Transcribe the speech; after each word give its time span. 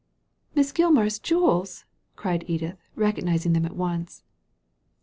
Miss 0.55 0.71
Gilmar^s 0.73 1.21
jewels 1.21 1.85
1" 2.15 2.15
cried 2.15 2.43
Edith, 2.47 2.79
recognizing 2.95 3.53
them 3.53 3.67
at 3.67 3.75
once. 3.75 4.23